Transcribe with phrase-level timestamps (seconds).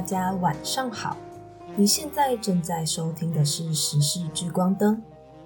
[0.00, 1.14] 大家晚上好。
[1.76, 4.96] 你现在正在收听的是《时事聚光灯》，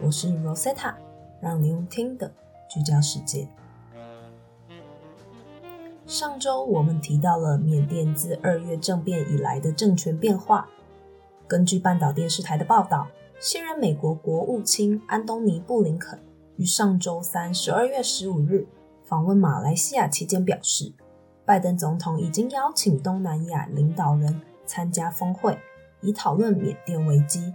[0.00, 0.94] 我是 Rosetta，
[1.40, 2.32] 让你用听的
[2.70, 3.48] 聚焦世界。
[6.06, 10.68] 上周我们提到了缅甸自二月政变以来的政权变化。
[11.48, 13.08] 根据半岛电视台的报道，
[13.40, 16.20] 现任美国国务卿安东尼·布林肯
[16.54, 18.68] 于上周三十二月十五日
[19.02, 20.92] 访问马来西亚期间表示，
[21.46, 25.58] 拜登总统已经邀请东南亚领导人参加峰会。
[26.02, 27.54] 以讨论缅甸危机，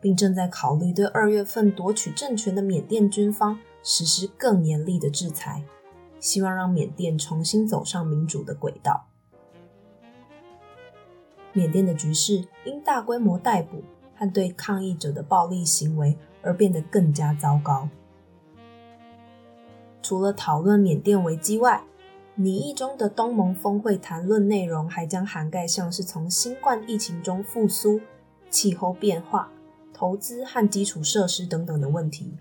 [0.00, 5.62] 并正在考虑对二月份夺取政权的缅甸军方实施更严厉的制裁，
[6.18, 9.06] 希望让缅甸重新走上民主的轨道。
[11.52, 13.82] 缅甸的局势因大规模逮捕
[14.16, 17.88] 和对抗议者的暴力行为而变得更加糟糕。
[20.02, 21.82] 除了讨论缅甸危机外，
[22.42, 28.00] 拟议中的东盟峰会谈论内容还将涵盖像是从新冠疫情中复苏、
[28.48, 29.52] 气候变化、
[29.92, 32.32] 投资和基础设施等等的问题。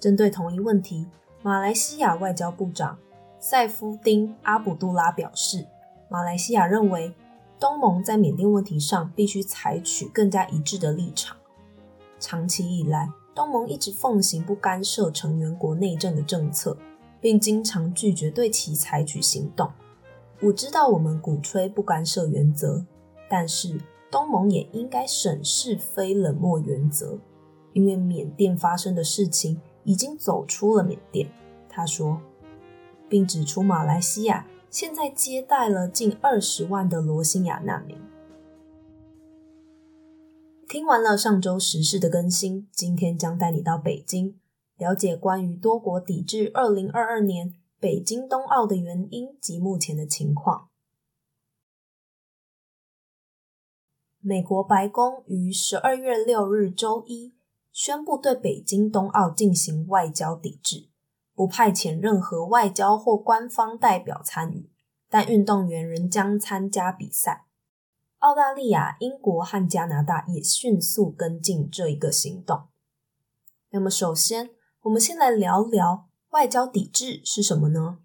[0.00, 1.06] 针对同一问题，
[1.42, 2.96] 马来西亚外交部长
[3.38, 5.66] 塞夫丁·阿卜杜拉表示，
[6.08, 7.12] 马来西亚认为
[7.60, 11.36] 东盟在缅甸问题上必须采取更加一致的立场。
[12.18, 16.74] 长期以来，东盟一直奉行不干涉成员国内政的政策。
[17.24, 19.66] 并经常拒绝对其采取行动。
[20.42, 22.84] 我知道我们鼓吹不干涉原则，
[23.30, 23.80] 但是
[24.10, 27.18] 东盟也应该审视非冷漠原则，
[27.72, 31.26] 因为缅甸发生的事情已经走出了缅甸。
[31.66, 32.20] 他说，
[33.08, 37.96] 并指出马来西亚现在接待了近二十万的罗兴亚难民。
[40.68, 44.34] 听完了上周时事的更新，今天将带你到北京。
[44.76, 50.68] 了解关于多国抵制二零二二年北京冬奥的原因及目前的情况。
[54.20, 57.34] 美国白宫于十二月六日周一
[57.70, 60.88] 宣布对北京冬奥进行外交抵制，
[61.34, 64.70] 不派遣任何外交或官方代表参与，
[65.08, 67.46] 但运动员仍将参加比赛。
[68.18, 72.64] 澳大利亚、英国和加拿大也迅速跟进这一个行动。
[73.70, 74.50] 那么，首先。
[74.84, 78.00] 我们先来聊聊外交抵制是什么呢？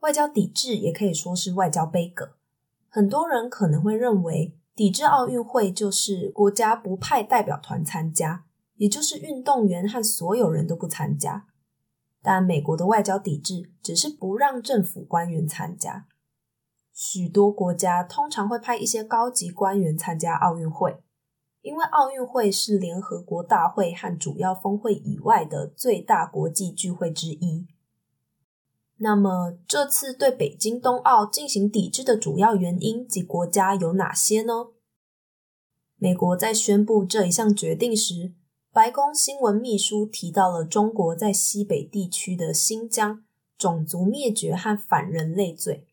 [0.00, 2.36] 外交抵制也可以说是外交杯葛。
[2.90, 8.44] 很多人可能会认为，抵制奥运会就是国家不派代表团参加，
[8.74, 11.46] 也就是运动员和所有人都不参加。
[12.20, 16.06] 但美国的外交抵制只是不让政府官员参加。
[16.92, 21.02] 许多国家通常会派一些高级官员参加奥运会。
[21.66, 27.66] 因为奥运会是联合国大会和主要峰会以外的最大国际聚会之一。
[28.98, 34.68] 那么，这次对北京冬奥进行抵制的主要原因及国家有哪些呢？
[35.96, 38.32] 美国在宣布这一项决定时，
[38.72, 43.24] 白宫新闻秘书提到了中国在西北地区的新疆
[43.58, 45.88] 种族灭绝和反人类罪。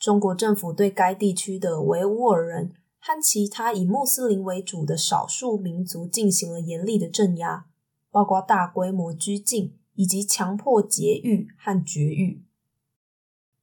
[0.00, 2.74] 中国政府对该地区的维吾尔人。
[3.06, 7.66] 和其他以穆斯林为主的少数民族进行了严厉的镇压，
[8.10, 12.42] 包括大规模拘禁以及强迫劫狱和绝育。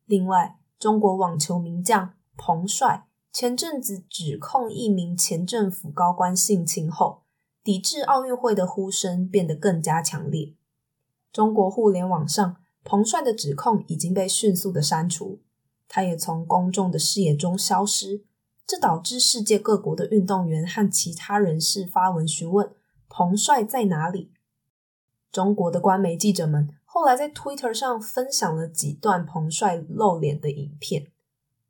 [0.06, 7.24] 另外，中国网球名将彭帅前阵子指控一名前政府高官性侵后，
[7.64, 10.54] 抵制奥运会的呼声变得更加强烈。
[11.34, 15.40] 中国互联网上，彭帅的指控已经被迅速的删除，
[15.88, 18.24] 他也从公众的视野中消失。
[18.72, 22.74] 这导致世界各国的运动员和其他人士发文询问
[23.10, 24.32] 彭帅在哪里。
[25.30, 31.12] 中国的官媒记者们后来在 Twitter 上分享了几段彭帅露脸的影片，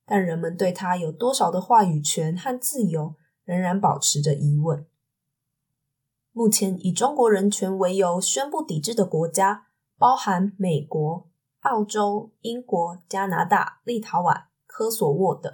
[0.06, 4.86] 但人们对他有多少的话语权和自由仍然保持着疑问。
[6.32, 9.66] 目前以中国人权为由宣布抵制的国家
[9.98, 11.28] 包含美国、
[11.62, 15.52] 澳洲、英国、加拿大、立陶宛、科索沃等。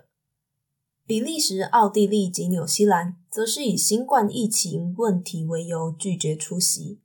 [1.07, 6.99] 比利时、奥地利及纽西兰则是以新冠疫情问题为由拒绝出席。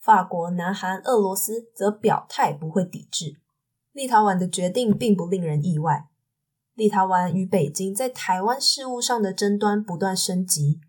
[0.00, 3.40] 法国、南韩、俄罗斯则表态不会抵制。
[3.92, 6.08] 立陶宛的决定并不令人意外。
[6.74, 10.80] 立陶宛与北京在台湾事务上的争端不断升级。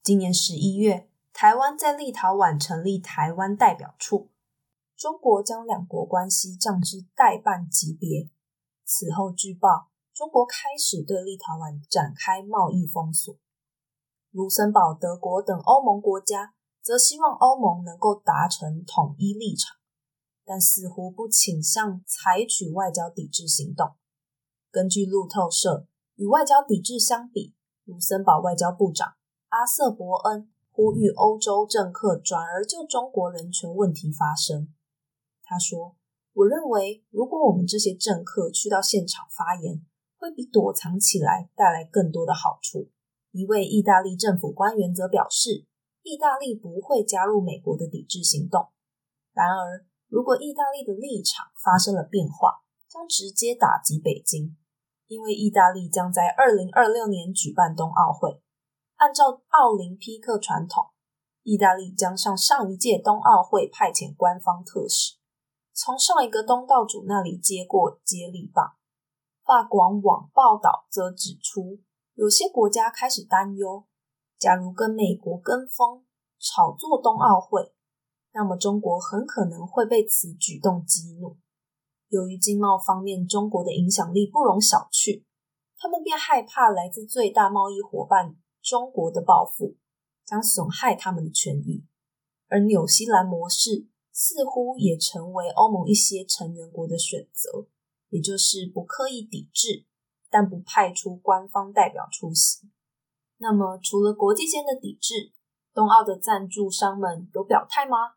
[0.00, 4.30] 今年十一月，台湾在立陶宛成立台湾代表处，
[4.96, 8.30] 中国将两国关系降至代办级别。
[8.84, 9.90] 此后，据报。
[10.14, 13.36] 中国开始对立陶宛展开贸易封锁，
[14.30, 19.76] 卢森堡、德国等欧盟国家则希望欧盟能够达成统一立场，
[20.44, 23.96] 但似乎不倾向采取外交抵制行动。
[24.70, 29.16] 根据路透社，与外交抵制相比，卢森堡外交部长
[29.48, 34.72] 阿瑟伯恩呼吁欧洲政客转而就中国人权问题发声。
[35.42, 35.96] 他说
[36.34, 39.84] ：“我认为，如果我们这些政客去到现场发言，
[40.24, 42.88] 会比躲藏起来带来更多的好处。”
[43.32, 45.66] 一位意大利政府官员则表示，
[46.02, 48.68] 意大利不会加入美国的抵制行动。
[49.34, 54.56] 然而，如果意大利的立场发生了变化，将直接打击北京。
[55.06, 58.40] 因为意大利将在二零二六年举办冬奥会，
[58.96, 60.86] 按照奥林匹克传统，
[61.42, 65.18] 意大利将向上一届冬奥会派遣官方特使，
[65.74, 68.76] 从上一个东道主那里接过接力棒。
[69.44, 71.78] 法广网报道则指出，
[72.14, 73.84] 有些国家开始担忧，
[74.38, 76.06] 假如跟美国跟风
[76.38, 77.74] 炒作冬奥会，
[78.32, 81.36] 那么中国很可能会被此举动激怒。
[82.08, 85.24] 由于经贸方面中国的影响力不容小觑，
[85.76, 89.76] 他们便害怕来自最大贸易伙伴中国的报复
[90.24, 91.84] 将损害他们的权益。
[92.48, 97.66] 而纽西兰模式似乎也成为欧盟一些成员国的选择，
[98.14, 99.86] 也就是不刻意抵制，
[100.30, 102.70] 但不派出官方代表出席。
[103.38, 105.32] 那么，除了国际间的抵制，
[105.74, 108.14] 冬奥的赞助商们有表态吗？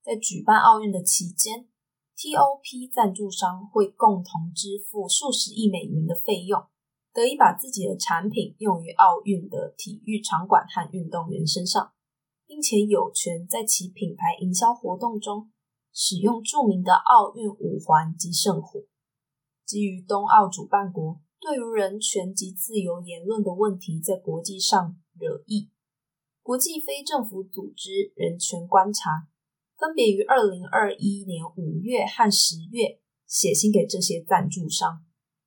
[0.00, 1.66] 在举办奥运的期间
[2.14, 2.86] ？T.O.P.
[2.86, 6.62] 赞助商会共同支付数十亿美元的费用，
[7.12, 11.92] 得以把自己的产品用于奥运的体育场馆和运动员身上，
[12.46, 15.50] 并且有权在其品牌营销活动中
[15.92, 18.84] 使用著名的奥运五环及圣火。
[19.72, 25.70] 基于冬奥主办国对于人权及自由言论的问题在国际上惹议，
[26.42, 29.28] 国际非政府组织人权观察。
[29.78, 35.06] 分别于二零二一年五月和十月写信给这些赞助商，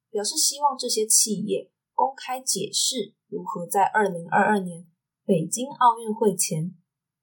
[0.10, 4.88] 表示希望这些企业公开解释如何在二零二二年
[5.24, 6.76] 北京奥运会前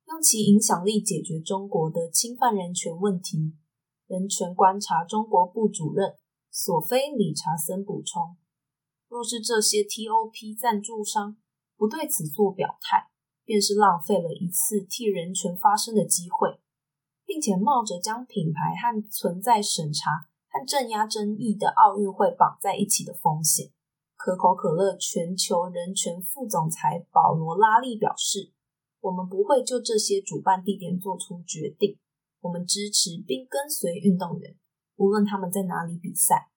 [0.07, 3.57] 用其影响力解决中国的侵犯人权问题。
[4.07, 6.15] 人权观察中国部主任
[6.53, 8.37] 索菲·理查森补充
[9.09, 11.39] ：“若是这些 TOP 赞助商
[11.77, 13.09] 不对此做表态，
[13.45, 16.61] 便是浪费了一次替人权发声的机会。”
[17.25, 23.71] 并且冒着将品牌和存在审查和镇压争议的奥运会绑在一起的风险。
[24.17, 28.53] 可口可乐全球人权副总裁保罗·拉利表示
[29.01, 31.99] ：“我们不会就这些主办地点做出决定。
[32.41, 34.55] 我们支持并跟随运动员，
[34.97, 36.51] 无论他们在哪里比赛。”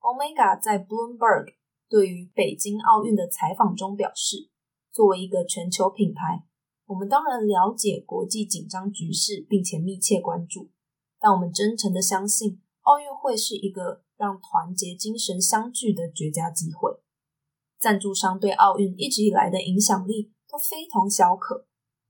[0.00, 1.54] Omega 在 Bloomberg
[1.88, 4.50] 对于北京奥运的采访中表示
[4.90, 6.44] ：“作为一个全球品牌。”
[6.86, 10.70] 我们当然了解国际紧张局势，并且密切关注，
[11.18, 17.00] 但我们真诚的相信奥运会是一个让团结精神相聚的绝佳机会。
[17.78, 21.66] 赞助商对奥运一直以来的影响力都非同小可，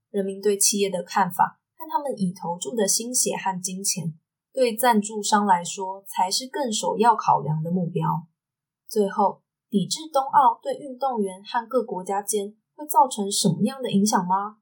[0.09, 4.19] 人民对企业的看法和他们已投注的心血和金钱，
[4.53, 8.27] 对赞助商来说才是更首要考量的目标。
[8.87, 14.57] 最后，抵制冬奥对运动员和各国家间会造成什么样的影响吗？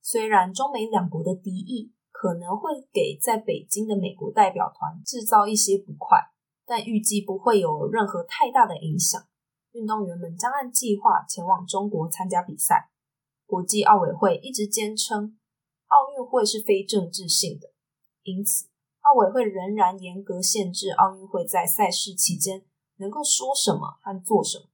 [0.00, 6.18] 虽然中美两国的敌意可能会给在北京的美国代表团制造一些不快，
[6.64, 9.20] 但预计不会有任何太大的影响。
[9.72, 12.90] 运动员们将按计划前往中国参加比赛。
[13.44, 15.38] 国际奥委会一直坚称
[15.88, 17.68] 奥运会是非政治性的，
[18.22, 18.68] 因此
[19.08, 22.64] 奥委会仍然严格限制奥运会在赛事期间
[22.96, 24.64] 能够说什么和做什么，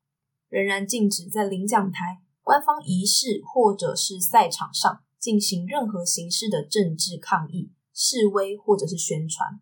[0.49, 5.03] 仍然禁止在领奖台、官方仪式或者是赛场上。
[5.23, 9.61] 进行任何形式的政治抗议、示威或者是宣传。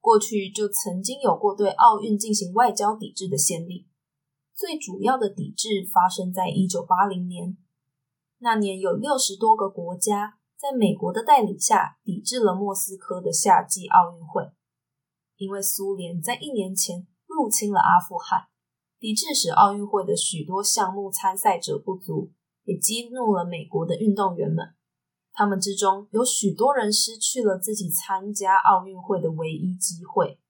[0.00, 3.86] 过去就曾经有过对奥运进行外交抵制的先例。
[4.54, 7.58] 最主要的抵制发生在一九八零年，
[8.38, 14.50] 那年有六十多个国家在美国的带领下抵制了莫斯科的夏季奥运会，
[15.36, 18.48] 因为苏联在一年前入侵了阿富汗，
[18.98, 22.32] 抵制使奥运会的许多项目参赛者不足，
[22.64, 24.74] 也激怒了美国的运动员们。
[25.32, 30.40] 他们之中有许多人失去了自己参加奥运会的唯一机会，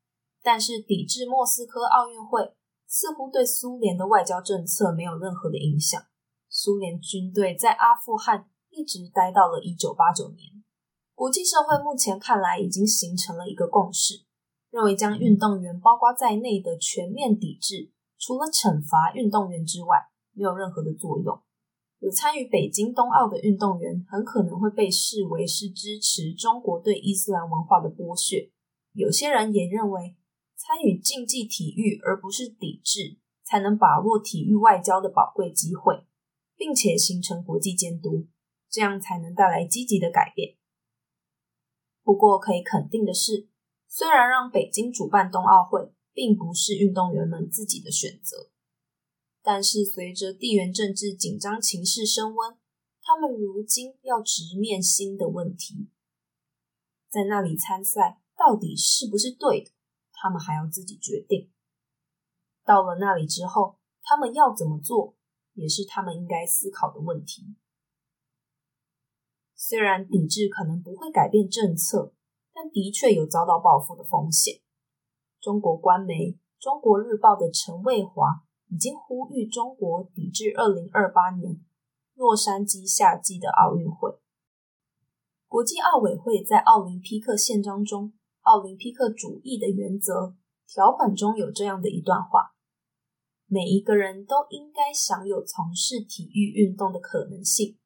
[0.40, 2.54] 但是抵制莫斯科奥运会
[2.86, 6.00] 似乎对苏联的外交政策没有任何的影响。
[6.48, 10.62] 苏联军队在阿富汗一直待到了一九八九年。
[11.14, 14.26] 国际社会目前看来已经形成了一个共识，
[14.70, 19.96] 认为将运动员包括在内的全面抵制，除了惩罚运动员之外，
[20.32, 21.40] 没有任何的作用。
[22.00, 28.52] 有参与北京冬奥的运动员很可能会被视为是支持中国对伊斯兰文化的剥削。
[28.92, 30.14] 有些人也认为，
[30.54, 36.04] 参与竞技体育而不是抵制，才能把握体育外交的宝贵机会，
[36.54, 38.26] 并且形成国际监督，
[38.76, 40.58] 这样才能带来积极的改变。
[42.02, 43.48] 不过，可以肯定的是，
[43.88, 48.50] 虽然让北京主办冬奥会并不是运动员们自己的选择，
[49.42, 52.58] 但是随着地缘政治紧张情势升温，
[53.00, 55.88] 他们如今要直面新的问题：
[57.08, 59.70] 在那里参赛到底是不是对的？
[60.12, 61.50] 他们还要自己决定。
[62.62, 65.16] 到了那里之后，他们要怎么做，
[65.54, 67.56] 也是他们应该思考的问题。
[69.56, 72.12] 虽然抵制可能不会改变政策，
[72.52, 74.60] 但的确有遭到报复的风险。
[75.40, 76.14] 中国官媒
[76.60, 81.64] 《中国日报》的陈卫华已经呼吁中国抵制二零二八年
[82.14, 84.18] 洛杉矶夏季的奥运会。
[85.48, 90.36] 国际奥委会在奥林匹克宪章中，奥林匹克主义的原则
[90.66, 92.52] 条款中有这样的一段话：
[93.46, 97.78] 每一个人都应该享有从事体育运动的可能性。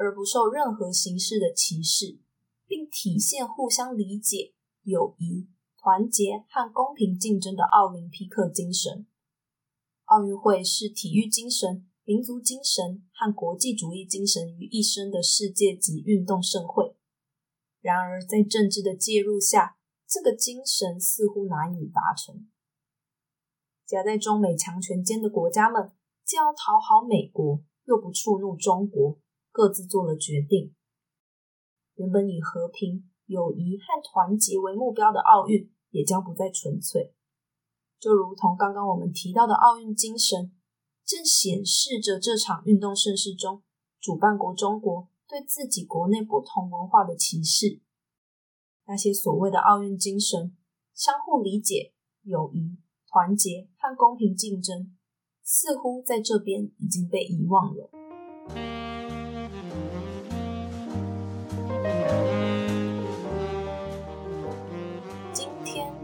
[0.00, 2.18] 而不受任何形式的歧视，
[2.66, 9.06] 并体现互相理解、友谊、团结和公平竞争的奥林匹克精神。
[10.06, 16.96] 奥运会是体育精神、民族精神和国际主义精神于一身的世界级运动盛会。
[17.82, 19.76] 然而，在政治的介入下，
[20.08, 22.48] 这个精神似乎难以达成。
[23.84, 25.92] 夹在中美强权间的国家们，
[26.24, 29.18] 既要讨好美国，又不触怒中国。
[29.50, 30.74] 各自做了决定。
[31.94, 37.14] 原本以和平、友谊和团结为目标的奥运，也将不再纯粹。
[37.98, 40.52] 就如同刚刚我们提到的奥运精神，
[41.04, 43.62] 正显示着这场运动盛事中，
[44.00, 47.80] 主办国中国对自己国内不同文化的歧视。
[48.86, 50.56] 那些所谓的奥运精神，
[50.94, 51.92] 相互理解、
[52.22, 54.96] 友谊、团结和公平竞争，
[55.42, 57.90] 似乎在这边已经被遗忘了。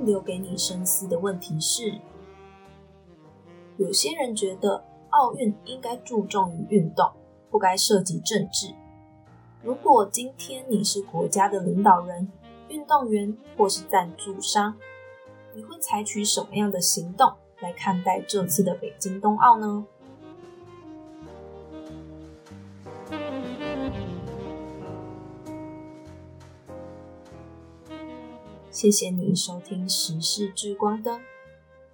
[0.07, 2.01] 留给你深思的问题是：
[3.77, 7.11] 有些人觉得奥运应该注重于运动，
[7.51, 8.73] 不该涉及政治。
[9.65, 12.31] 如果今天你是国家的领导人、
[12.69, 14.77] 运动员或是赞助商，
[15.55, 19.85] 你会采取什么样的行动来看待这次的北京冬奥呢？
[28.77, 31.19] 谢谢你收听《时事聚光灯》。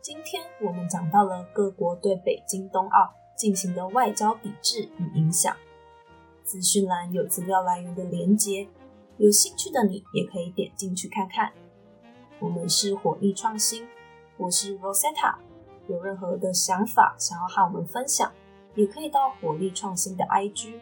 [0.00, 5.56] 今天我们讲到了各国对北京冬奥进行的外交抵制与影响。
[6.42, 8.66] 资讯栏有资料来源的连接，
[9.16, 11.52] 有兴趣的你也可以点进去看看。
[12.40, 13.86] 我们是火力创新，
[14.36, 15.36] 我是 Rosetta。
[15.86, 18.32] 有任何的想法想要和我们分享，
[18.74, 20.80] 也可以到火力创新的 IG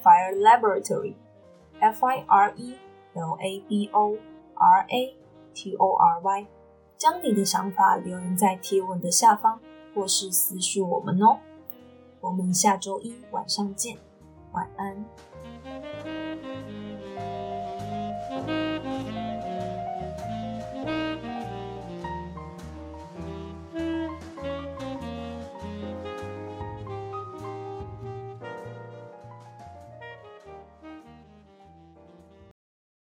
[0.00, 2.76] Fire Laboratory，F I R E
[3.14, 4.16] L A B O
[4.54, 5.16] R A。
[5.54, 6.46] T O R Y，
[6.96, 9.60] 将你的想法留言在贴文的下方，
[9.94, 11.38] 或是私讯我们哦。
[12.20, 13.96] 我们下周一晚上见，
[14.52, 15.04] 晚安。